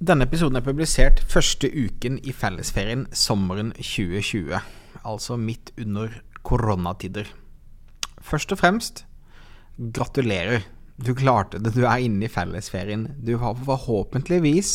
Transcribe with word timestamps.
Denne 0.00 0.24
episoden 0.24 0.56
er 0.56 0.64
publisert 0.64 1.18
første 1.28 1.68
uken 1.68 2.14
i 2.24 2.32
fellesferien 2.32 3.02
sommeren 3.12 3.74
2020, 3.76 4.56
altså 5.04 5.34
midt 5.36 5.74
under 5.76 6.14
koronatider. 6.40 7.26
Først 8.24 8.54
og 8.56 8.62
fremst, 8.62 9.02
gratulerer. 9.76 10.64
Du 10.96 11.12
klarte 11.12 11.60
det, 11.60 11.74
du 11.76 11.84
er 11.84 12.00
inne 12.00 12.24
i 12.24 12.32
fellesferien. 12.32 13.10
Du 13.20 13.34
har 13.42 13.60
forhåpentligvis 13.60 14.70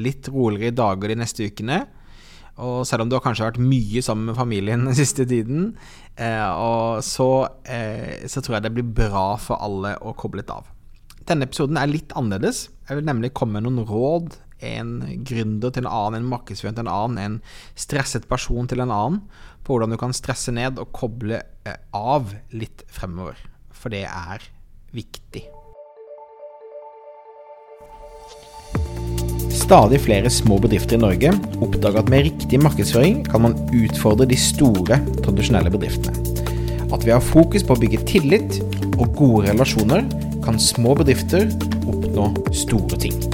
litt 0.00 0.30
roligere 0.32 0.72
dager 0.80 1.12
de 1.12 1.18
neste 1.20 1.44
ukene. 1.44 1.82
Og 2.56 2.86
selv 2.88 3.04
om 3.04 3.12
du 3.12 3.18
har 3.18 3.24
kanskje 3.26 3.50
vært 3.50 3.60
mye 3.60 4.00
sammen 4.06 4.30
med 4.30 4.38
familien 4.38 4.88
den 4.88 4.96
siste 4.96 5.28
tiden, 5.28 5.74
eh, 6.16 7.04
så, 7.04 7.28
eh, 7.68 8.24
så 8.24 8.40
tror 8.40 8.56
jeg 8.56 8.64
det 8.70 8.72
blir 8.78 8.88
bra 8.96 9.34
for 9.36 9.60
alle 9.60 9.98
å 10.00 10.16
koble 10.16 10.40
litt 10.40 10.56
av. 10.56 10.72
Denne 11.28 11.44
episoden 11.44 11.76
er 11.76 11.92
litt 11.92 12.16
annerledes. 12.16 12.70
Jeg 12.88 12.96
vil 12.96 13.06
nemlig 13.12 13.34
komme 13.36 13.60
med 13.60 13.68
noen 13.68 13.84
råd 13.88 14.40
en 14.64 14.94
gründer 15.26 15.74
til 15.74 15.84
en 15.84 15.90
annen, 15.90 16.22
en 16.22 16.30
markedsfører 16.30 16.76
til 16.76 16.86
en 16.86 16.92
annen, 16.94 17.18
en 17.18 17.40
stresset 17.78 18.28
person 18.30 18.68
til 18.70 18.84
en 18.84 18.94
annen, 18.94 19.20
på 19.64 19.74
hvordan 19.74 19.94
du 19.94 19.98
kan 20.00 20.14
stresse 20.16 20.52
ned 20.54 20.78
og 20.80 20.92
koble 20.96 21.40
eh, 21.64 21.80
av 21.96 22.34
litt 22.52 22.84
fremover. 22.92 23.38
For 23.74 23.92
det 23.92 24.04
er 24.08 24.44
viktig. 24.94 25.46
Stadig 29.54 30.00
flere 30.04 30.30
små 30.30 30.58
bedrifter 30.60 30.98
i 30.98 31.00
Norge 31.00 31.30
oppdager 31.64 32.02
at 32.02 32.10
med 32.12 32.26
riktig 32.26 32.58
markedsføring 32.60 33.22
kan 33.24 33.46
man 33.46 33.56
utfordre 33.72 34.26
de 34.28 34.36
store, 34.36 34.98
tradisjonelle 35.24 35.72
bedriftene. 35.72 36.20
At 36.92 37.06
vi 37.06 37.14
har 37.14 37.24
fokus 37.24 37.64
på 37.66 37.74
å 37.74 37.80
bygge 37.80 38.02
tillit 38.10 38.58
og 38.98 39.14
gode 39.16 39.48
relasjoner, 39.48 40.04
kan 40.44 40.60
små 40.60 40.92
bedrifter 40.98 41.48
oppnå 41.88 42.28
store 42.52 43.00
ting. 43.00 43.33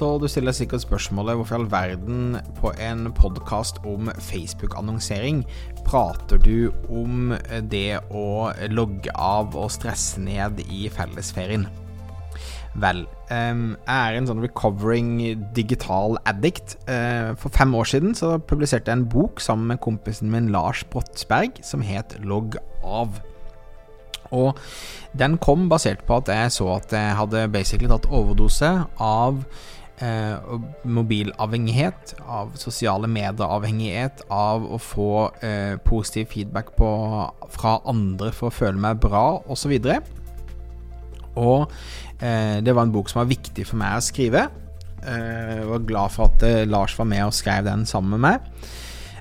Så 0.00 0.14
du 0.16 0.24
stiller 0.32 0.54
sikkert 0.56 0.80
spørsmålet 0.80 1.36
hvorfor 1.36 1.58
i 1.58 1.60
all 1.60 1.66
verden 1.68 2.36
på 2.56 2.70
en 2.80 3.10
podkast 3.12 3.82
om 3.84 4.06
Facebook-annonsering 4.16 5.42
prater 5.84 6.38
du 6.40 6.70
om 6.88 7.34
det 7.68 7.98
å 8.08 8.48
logge 8.72 9.12
av 9.12 9.52
og 9.60 9.68
stresse 9.74 10.22
ned 10.24 10.62
i 10.72 10.86
fellesferien? 10.88 11.66
Vel, 12.80 13.02
jeg 13.28 13.76
er 13.92 14.16
en 14.16 14.30
sånn 14.30 14.40
recovering 14.40 15.18
digital 15.52 16.16
addict. 16.24 16.78
Eh, 16.88 17.34
for 17.36 17.52
fem 17.52 17.76
år 17.76 17.90
siden 17.92 18.16
så 18.16 18.38
publiserte 18.40 18.88
jeg 18.88 19.02
en 19.02 19.10
bok 19.12 19.42
sammen 19.44 19.74
med 19.74 19.82
kompisen 19.84 20.32
min 20.32 20.48
Lars 20.54 20.80
Brottsberg 20.88 21.60
som 21.60 21.84
het 21.84 22.16
Logg 22.24 22.56
av. 22.80 23.20
Og 24.32 24.56
den 25.12 25.36
kom 25.44 25.68
basert 25.68 26.06
på 26.08 26.22
at 26.22 26.32
jeg 26.32 26.56
så 26.56 26.70
at 26.78 26.96
jeg 26.96 27.18
hadde 27.20 27.44
basically 27.52 27.90
tatt 27.90 28.08
overdose 28.08 28.72
av 28.96 29.44
eh, 30.02 30.60
mobilavhengighet, 30.84 32.14
av 32.26 32.54
sosiale 32.60 33.08
medier-avhengighet, 33.10 34.24
av 34.32 34.64
å 34.64 34.78
få 34.80 35.12
eh, 35.44 35.76
positiv 35.84 36.30
feedback 36.34 36.74
på, 36.78 36.90
fra 37.52 37.76
andre 37.90 38.32
for 38.36 38.50
å 38.50 38.56
føle 38.60 38.80
meg 38.80 39.00
bra, 39.02 39.24
osv. 39.50 39.76
Og, 39.76 40.10
og 41.40 41.72
eh, 42.18 42.58
det 42.64 42.74
var 42.74 42.86
en 42.86 42.94
bok 42.94 43.12
som 43.12 43.22
var 43.22 43.32
viktig 43.32 43.66
for 43.68 43.80
meg 43.80 43.98
å 43.98 44.04
skrive. 44.04 44.46
Eh, 45.00 45.56
jeg 45.60 45.70
var 45.70 45.88
glad 45.88 46.16
for 46.16 46.30
at 46.30 46.46
eh, 46.46 46.68
Lars 46.68 46.96
var 46.98 47.10
med 47.10 47.26
og 47.26 47.36
skrev 47.36 47.66
den 47.68 47.86
sammen 47.88 48.16
med 48.16 48.26
meg. 48.28 48.70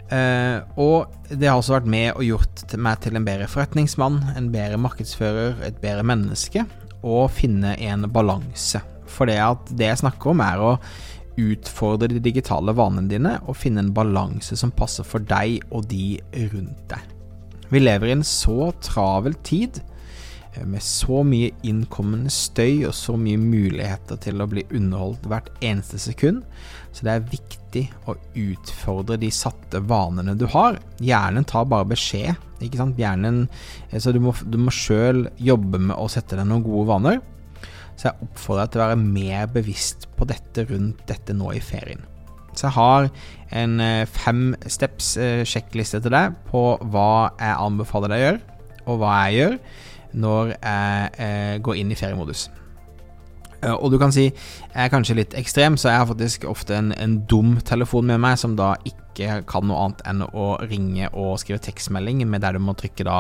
Uh, 0.09 0.66
og 0.82 1.12
det 1.30 1.46
har 1.46 1.59
også 1.59 1.76
vært 1.76 1.90
med 1.94 2.08
og 2.16 2.24
gjort 2.26 2.72
meg 2.82 3.03
til 3.03 3.14
en 3.20 3.28
bedre 3.28 3.46
forretningsmann, 3.46 4.16
en 4.40 4.48
bedre 4.50 4.80
markedsfører, 4.82 5.59
et 5.68 5.78
bedre 5.84 6.02
menneske, 6.02 6.64
og 7.06 7.28
finne 7.30 7.76
en 7.78 8.08
balanse 8.09 8.82
for 9.12 9.30
det 9.30 9.38
jeg 9.90 10.02
snakker 10.03 10.34
om, 10.34 10.44
er 10.46 10.64
å 10.64 10.74
utfordre 11.40 12.09
de 12.12 12.22
digitale 12.24 12.74
vanene 12.75 13.09
dine 13.12 13.36
og 13.47 13.58
finne 13.59 13.84
en 13.84 13.94
balanse 13.96 14.58
som 14.59 14.74
passer 14.75 15.08
for 15.08 15.24
deg 15.24 15.62
og 15.70 15.88
de 15.92 16.20
rundt 16.52 16.84
deg. 16.92 17.16
Vi 17.70 17.81
lever 17.81 18.09
i 18.09 18.18
en 18.18 18.25
så 18.25 18.72
travel 18.81 19.36
tid 19.46 19.80
eh, 20.56 20.66
med 20.66 20.81
så 20.84 21.22
mye 21.28 21.52
innkommende 21.68 22.31
støy 22.34 22.88
og 22.90 22.96
så 22.97 23.16
mye 23.20 23.40
muligheter 23.40 24.20
til 24.25 24.42
å 24.42 24.50
bli 24.50 24.66
underholdt 24.74 25.28
hvert 25.30 25.52
eneste 25.62 26.02
sekund, 26.02 26.41
så 26.91 27.06
det 27.06 27.14
er 27.14 27.28
viktig 27.30 27.86
å 28.09 28.18
utfordre 28.34 29.20
de 29.22 29.30
satte 29.34 29.84
vanene 29.86 30.34
du 30.38 30.47
har. 30.50 30.80
Hjernen 30.97 31.46
tar 31.47 31.70
bare 31.70 31.91
beskjed, 31.91 32.41
ikke 32.66 32.81
sant. 32.81 32.97
Hjernen, 33.00 33.44
eh, 33.91 34.00
så 34.02 34.16
du 34.16 34.22
må, 34.24 34.34
du 34.41 34.58
må 34.58 34.74
sjøl 34.74 35.28
jobbe 35.38 35.81
med 35.91 35.97
å 35.97 36.09
sette 36.09 36.40
deg 36.40 36.50
noen 36.50 36.66
gode 36.66 36.90
vaner. 36.90 37.22
Så 38.00 38.08
jeg 38.08 38.30
oppfordrer 38.30 38.64
deg 38.64 38.72
til 38.72 38.80
å 38.80 38.86
være 38.86 39.02
mer 39.02 39.50
bevisst 39.52 40.08
på 40.16 40.28
dette 40.30 40.64
rundt 40.70 41.04
dette 41.10 41.36
nå 41.36 41.52
i 41.52 41.60
ferien. 41.64 42.06
Så 42.56 42.68
jeg 42.68 42.76
har 42.78 43.10
en 43.60 43.82
eh, 43.84 44.06
fem 44.10 44.54
steps 44.68 45.12
eh, 45.20 45.44
sjekkliste 45.48 46.00
til 46.04 46.16
deg 46.16 46.38
på 46.48 46.64
hva 46.94 47.12
jeg 47.36 47.59
anbefaler 47.59 48.14
deg 48.14 48.22
å 48.22 48.26
gjøre, 48.26 48.58
og 48.86 49.02
hva 49.02 49.18
jeg 49.28 49.38
gjør 49.40 49.58
når 50.20 50.54
jeg 50.56 51.12
eh, 51.26 51.56
går 51.64 51.82
inn 51.82 51.92
i 51.94 52.00
feriemodus. 52.00 52.48
Og 53.59 53.92
du 53.92 53.97
kan 54.00 54.14
si 54.16 54.30
jeg 54.30 54.86
er 54.86 54.92
kanskje 54.92 55.18
litt 55.18 55.34
ekstrem, 55.38 55.75
så 55.80 55.90
jeg 55.92 56.02
har 56.02 56.08
faktisk 56.08 56.46
ofte 56.47 56.78
en, 56.78 56.94
en 56.96 57.18
dum 57.28 57.58
telefon 57.68 58.08
med 58.08 58.22
meg 58.24 58.38
som 58.40 58.56
da 58.59 58.75
ikke 58.88 59.42
kan 59.50 59.68
noe 59.68 59.81
annet 59.84 60.03
enn 60.08 60.24
å 60.24 60.46
ringe 60.64 61.09
og 61.12 61.42
skrive 61.42 61.59
tekstmelding, 61.66 62.24
med 62.30 62.46
der 62.46 62.56
du 62.56 62.64
må 62.64 62.75
trykke 62.80 63.03
da 63.08 63.20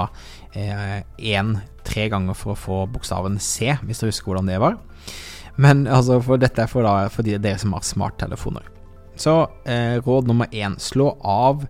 én 0.55 1.55
eh, 1.57 1.67
tre 1.83 2.07
ganger 2.11 2.37
for 2.37 2.53
å 2.53 2.59
få 2.59 2.79
bokstaven 2.93 3.39
C, 3.43 3.73
hvis 3.83 3.99
du 3.99 4.07
husker 4.07 4.31
hvordan 4.31 4.51
det 4.51 4.61
var. 4.63 4.79
Men 5.59 5.87
altså, 5.91 6.21
for 6.23 6.39
dette 6.39 6.63
er 6.63 6.71
for, 6.71 6.87
da, 6.87 7.09
for 7.11 7.27
de, 7.27 7.35
dere 7.41 7.59
som 7.59 7.75
har 7.75 7.83
smarttelefoner. 7.83 8.67
Så 9.19 9.41
eh, 9.67 9.99
råd 9.99 10.29
nummer 10.29 10.47
én 10.55 10.77
slå 10.79 11.11
av 11.19 11.65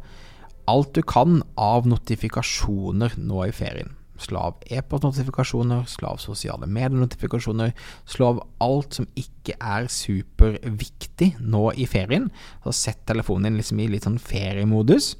alt 0.70 0.94
du 0.94 1.02
kan 1.02 1.42
av 1.58 1.88
notifikasjoner 1.90 3.18
nå 3.18 3.48
i 3.48 3.56
ferien. 3.56 3.96
Slå 4.20 4.42
av 4.50 4.66
e-postnotifikasjoner, 4.68 5.86
slå 5.88 6.14
av 6.14 6.20
sosiale 6.24 6.68
medienotifikasjoner. 6.68 7.72
Slå 8.10 8.34
av 8.34 8.44
alt 8.64 9.00
som 9.00 9.08
ikke 9.20 9.56
er 9.58 9.88
superviktig 9.92 11.34
nå 11.40 11.70
i 11.80 11.88
ferien. 11.90 12.30
Så 12.66 12.76
sett 12.76 13.06
telefonen 13.08 13.50
din 13.50 13.62
liksom 13.62 13.80
i 13.80 13.90
litt 13.92 14.08
sånn 14.08 14.22
feriemodus 14.22 15.16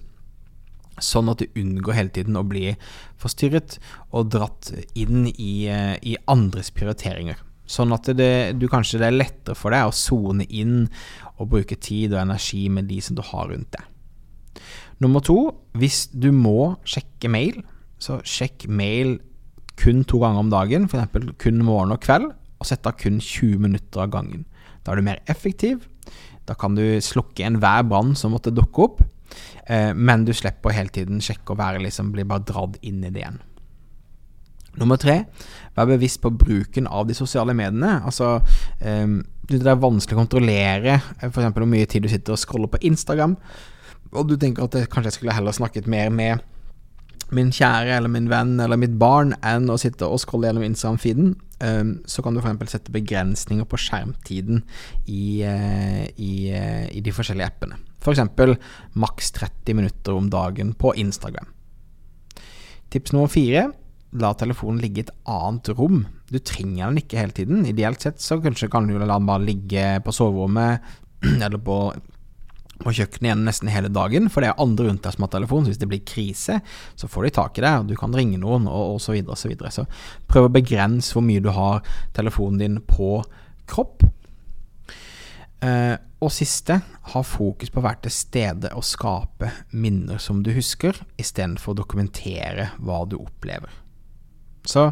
sånn 1.04 1.32
at 1.32 1.40
du 1.42 1.60
unngår 1.60 1.96
hele 1.96 2.14
tiden 2.16 2.36
å 2.40 2.46
bli 2.48 2.74
forstyrret 3.20 3.78
og 4.16 4.32
dratt 4.34 4.72
inn 5.00 5.30
i, 5.32 5.68
eh, 5.72 5.96
i 6.04 6.18
andres 6.28 6.72
prioriteringer. 6.76 7.40
Sånn 7.70 7.94
at 7.94 8.10
det, 8.18 8.58
du 8.58 8.68
kanskje 8.68 9.00
det 9.00 9.08
er 9.08 9.18
lettere 9.18 9.56
for 9.56 9.72
deg 9.76 9.86
å 9.86 9.96
sone 9.96 10.46
inn 10.50 10.90
og 11.38 11.52
bruke 11.54 11.78
tid 11.78 12.16
og 12.16 12.24
energi 12.24 12.68
med 12.70 12.90
de 12.90 13.00
som 13.06 13.16
du 13.16 13.22
har 13.22 13.50
rundt 13.52 13.72
deg. 13.76 14.64
Nummer 15.00 15.22
to, 15.24 15.54
hvis 15.78 16.08
du 16.12 16.32
må 16.36 16.76
sjekke 16.84 17.30
mail, 17.32 17.62
så 18.00 18.20
sjekk 18.28 18.68
mail 18.68 19.18
kun 19.80 20.04
to 20.08 20.20
ganger 20.20 20.44
om 20.44 20.52
dagen, 20.52 20.88
f.eks. 20.90 21.36
kun 21.40 21.62
morgen 21.64 21.96
og 21.96 22.02
kveld, 22.04 22.32
og 22.60 22.68
sett 22.68 22.88
av 22.88 22.98
kun 23.00 23.22
20 23.24 23.62
minutter 23.64 24.04
av 24.04 24.12
gangen. 24.16 24.44
Da 24.84 24.92
er 24.92 25.00
du 25.00 25.08
mer 25.08 25.22
effektiv. 25.32 25.86
Da 26.48 26.56
kan 26.60 26.76
du 26.76 26.84
slukke 27.04 27.46
enhver 27.46 27.86
brann 27.88 28.16
som 28.18 28.34
måtte 28.36 28.54
dukke 28.56 28.88
opp. 28.88 29.04
Eh, 29.70 29.94
men 29.94 30.26
du 30.26 30.34
slipper 30.36 30.74
hele 30.76 30.92
tiden 30.94 31.22
sjekke 31.24 31.54
og 31.54 31.62
være 31.62 31.84
liksom, 31.86 32.12
blir 32.16 32.28
bare 32.28 32.46
dratt 32.48 32.80
inn 32.82 33.04
i 33.04 33.14
det 33.14 33.24
igjen. 33.24 33.40
Nummer 34.80 35.00
tre, 35.02 35.24
vær 35.76 35.90
bevisst 35.90 36.22
på 36.24 36.32
bruken 36.34 36.88
av 36.88 37.08
de 37.10 37.16
sosiale 37.18 37.56
mediene. 37.58 38.00
Altså, 38.06 38.38
eh, 38.80 39.20
det 39.50 39.66
er 39.66 39.82
vanskelig 39.82 40.18
å 40.18 40.24
kontrollere 40.24 41.00
eh, 41.00 41.28
f.eks. 41.30 41.52
hvor 41.54 41.70
mye 41.70 41.90
tid 41.90 42.06
du 42.06 42.12
sitter 42.12 42.36
og 42.36 42.42
scroller 42.42 42.72
på 42.72 42.82
Instagram, 42.90 43.38
og 44.10 44.30
du 44.30 44.36
tenker 44.42 44.66
at 44.66 44.78
kanskje 44.90 45.12
jeg 45.12 45.20
skulle 45.20 45.36
heller 45.38 45.54
snakket 45.54 45.90
mer 45.90 46.10
med 46.14 46.42
min 47.36 47.52
kjære 47.54 47.98
eller 47.98 48.12
min 48.12 48.30
venn 48.32 48.58
eller 48.62 48.80
mitt 48.80 48.96
barn 49.00 49.36
enn 49.46 49.70
å 49.70 49.78
sitte 49.82 50.08
og 50.08 50.22
scrolle 50.24 50.50
gjennom 50.50 50.66
Instagram-feeden, 50.66 51.34
um, 51.66 51.92
så 52.10 52.24
kan 52.26 52.36
du 52.36 52.42
f.eks. 52.42 52.74
sette 52.74 52.96
begrensninger 52.96 53.68
på 53.70 53.80
skjermtiden 53.80 54.64
i, 55.06 55.44
uh, 55.46 56.06
i, 56.16 56.34
uh, 56.54 56.88
i 56.90 57.04
de 57.06 57.14
forskjellige 57.16 57.52
appene. 57.52 57.80
F.eks. 58.00 58.24
maks 58.98 59.34
30 59.38 59.78
minutter 59.78 60.16
om 60.16 60.32
dagen 60.32 60.74
på 60.74 60.96
Instagram. 60.98 61.52
Tips 62.90 63.14
nummer 63.14 63.30
fire 63.30 63.70
la 64.18 64.32
telefonen 64.34 64.82
ligge 64.82 65.04
i 65.04 65.06
et 65.06 65.12
annet 65.30 65.70
rom. 65.78 66.04
Du 66.30 66.40
trenger 66.42 66.90
den 66.90 67.02
ikke 67.04 67.20
hele 67.20 67.36
tiden. 67.36 67.66
Ideelt 67.70 68.02
sett 68.02 68.22
så 68.24 68.40
kanskje 68.42 68.70
kan 68.72 68.88
du 68.90 68.96
la 68.98 69.18
den 69.18 69.28
bare 69.30 69.46
ligge 69.46 69.84
på 70.06 70.14
soverommet 70.16 70.82
eller 71.46 71.60
på, 71.62 71.78
på 72.80 72.94
kjøkkenet 72.96 73.28
igjen 73.28 73.46
nesten 73.48 73.72
hele 73.72 73.92
dagen, 73.92 74.30
for 74.32 74.44
det 74.44 74.52
er 74.52 74.62
andre 74.64 74.88
rundt 74.88 75.04
deg 75.06 75.16
som 75.16 75.26
har 75.26 75.34
telefon, 75.34 75.66
så 75.66 75.74
hvis 75.74 75.82
det 75.82 75.90
blir 75.92 76.06
krise, 76.08 76.60
så 76.96 77.10
får 77.12 77.28
de 77.28 77.34
tak 77.36 77.60
i 77.60 77.66
deg, 77.66 77.82
og 77.82 77.90
du 77.90 77.96
kan 78.00 78.16
ringe 78.16 78.40
noen, 78.42 78.70
og, 78.72 78.96
og 78.96 79.02
så 79.04 79.16
videre 79.16 79.38
så 79.40 79.52
videre. 79.52 79.72
Så 79.76 79.86
prøv 80.32 80.48
å 80.48 80.54
begrense 80.60 81.16
hvor 81.16 81.26
mye 81.26 81.44
du 81.44 81.52
har 81.56 81.84
telefonen 82.16 82.62
din 82.62 82.80
på 82.88 83.18
kropp. 83.70 84.06
Eh, 85.60 85.96
og 86.20 86.32
siste, 86.36 86.80
ha 87.14 87.22
fokus 87.24 87.72
på 87.72 87.80
å 87.80 87.86
være 87.86 88.04
til 88.06 88.16
stede 88.16 88.72
og 88.76 88.84
skape 88.88 89.52
minner 89.72 90.20
som 90.20 90.42
du 90.44 90.52
husker, 90.56 90.98
istedenfor 91.20 91.74
å 91.74 91.80
dokumentere 91.82 92.72
hva 92.84 93.06
du 93.08 93.16
opplever. 93.20 93.72
Så 94.68 94.90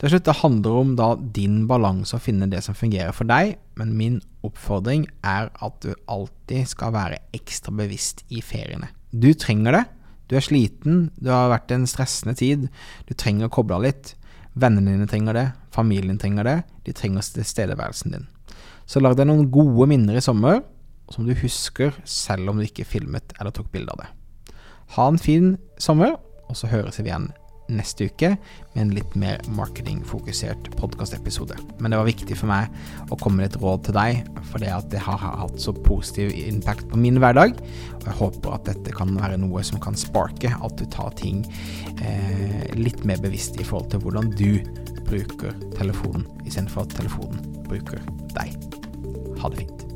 til 0.00 0.14
slutt, 0.14 0.24
det 0.24 0.40
handler 0.40 0.76
om 0.80 0.92
da 0.96 1.10
din 1.36 1.66
balanse 1.68 2.16
og 2.16 2.22
finne 2.24 2.48
det 2.48 2.62
som 2.64 2.76
fungerer 2.76 3.12
for 3.12 3.28
deg, 3.28 3.58
men 3.76 3.92
min 3.98 4.20
oppfordring 4.46 5.04
er 5.20 5.50
at 5.52 5.76
du 5.84 5.92
alltid 6.08 6.70
skal 6.70 6.94
være 6.94 7.20
ekstra 7.36 7.74
bevisst 7.76 8.24
i 8.32 8.40
feriene. 8.40 8.88
Du 9.12 9.32
trenger 9.36 9.76
det. 9.76 9.84
Du 10.30 10.36
er 10.38 10.46
sliten, 10.46 11.10
du 11.18 11.28
har 11.34 11.50
vært 11.50 11.72
en 11.74 11.88
stressende 11.90 12.36
tid, 12.38 12.68
du 13.08 13.12
trenger 13.18 13.50
å 13.50 13.52
koble 13.52 13.76
av 13.76 13.84
litt. 13.84 14.14
Vennene 14.54 14.94
dine 14.94 15.08
trenger 15.10 15.36
det, 15.36 15.46
familien 15.74 16.20
trenger 16.22 16.46
det, 16.46 16.56
de 16.86 16.94
trenger 16.96 17.26
tilstedeværelsen 17.34 18.14
din. 18.14 18.28
Så 18.86 19.02
lag 19.02 19.18
deg 19.18 19.28
noen 19.28 19.50
gode 19.52 19.88
minner 19.90 20.16
i 20.16 20.24
sommer 20.24 20.62
som 21.10 21.26
du 21.26 21.34
husker 21.34 21.92
selv 22.08 22.50
om 22.50 22.58
du 22.58 22.64
ikke 22.64 22.86
filmet 22.88 23.34
eller 23.36 23.52
tok 23.54 23.68
bilde 23.74 23.92
av 23.92 24.04
det. 24.04 24.08
Ha 24.96 25.10
en 25.10 25.20
fin 25.20 25.52
sommer, 25.82 26.16
og 26.48 26.56
så 26.58 26.70
høres 26.70 26.98
vi 26.98 27.10
igjen 27.10 27.28
neste 27.72 28.08
uke 28.10 28.34
med 28.74 28.82
en 28.82 28.92
litt 28.94 29.16
mer 29.18 29.40
marketingfokusert 29.56 30.70
podkastepisode. 30.78 31.56
Men 31.80 31.92
det 31.92 32.00
var 32.00 32.08
viktig 32.08 32.38
for 32.38 32.50
meg 32.50 33.10
å 33.10 33.18
komme 33.20 33.42
med 33.42 33.50
et 33.50 33.58
råd 33.62 33.86
til 33.88 33.96
deg, 33.96 34.22
for 34.50 34.62
det 34.62 34.72
at 34.74 34.88
det 34.92 35.02
har 35.04 35.20
hatt 35.22 35.58
så 35.62 35.74
positiv 35.74 36.32
impact 36.36 36.86
på 36.90 37.00
min 37.00 37.20
hverdag. 37.22 37.58
Og 38.00 38.08
jeg 38.08 38.18
håper 38.20 38.56
at 38.56 38.66
dette 38.70 38.94
kan 38.96 39.12
være 39.18 39.40
noe 39.42 39.64
som 39.66 39.82
kan 39.82 39.98
sparke, 39.98 40.52
at 40.54 40.78
du 40.80 40.86
tar 40.92 41.14
ting 41.20 41.42
eh, 41.98 42.66
litt 42.78 43.04
mer 43.08 43.20
bevisst 43.22 43.60
i 43.60 43.66
forhold 43.66 43.92
til 43.94 44.04
hvordan 44.04 44.32
du 44.38 44.60
bruker 45.10 45.54
telefonen, 45.78 46.26
istedenfor 46.46 46.86
at 46.86 46.98
telefonen 47.00 47.62
bruker 47.68 48.02
deg. 48.36 48.54
Ha 49.40 49.50
det 49.50 49.64
fint. 49.64 49.89